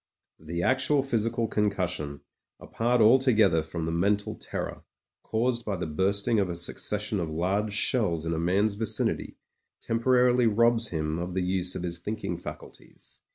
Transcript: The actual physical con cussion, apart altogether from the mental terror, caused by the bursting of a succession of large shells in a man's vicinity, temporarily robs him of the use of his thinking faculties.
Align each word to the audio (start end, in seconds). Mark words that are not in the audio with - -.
The 0.39 0.63
actual 0.63 1.03
physical 1.03 1.47
con 1.47 1.69
cussion, 1.69 2.21
apart 2.59 3.01
altogether 3.01 3.61
from 3.61 3.85
the 3.85 3.91
mental 3.91 4.33
terror, 4.33 4.83
caused 5.21 5.63
by 5.63 5.75
the 5.75 5.85
bursting 5.85 6.39
of 6.39 6.49
a 6.49 6.55
succession 6.55 7.19
of 7.19 7.29
large 7.29 7.73
shells 7.73 8.25
in 8.25 8.33
a 8.33 8.39
man's 8.39 8.73
vicinity, 8.73 9.37
temporarily 9.79 10.47
robs 10.47 10.87
him 10.87 11.19
of 11.19 11.35
the 11.35 11.43
use 11.43 11.75
of 11.75 11.83
his 11.83 11.99
thinking 11.99 12.39
faculties. 12.39 13.19